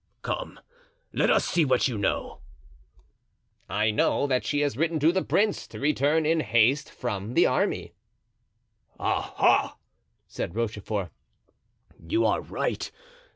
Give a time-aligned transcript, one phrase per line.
[0.23, 0.59] "Come,
[1.13, 2.39] let us see what you know."
[3.69, 7.45] "I know that she has written to the prince to return in haste from the
[7.45, 7.93] army."
[8.99, 9.31] "Ah!
[9.35, 9.77] ha!"
[10.27, 11.11] said Rochefort,
[12.03, 12.89] "you are right.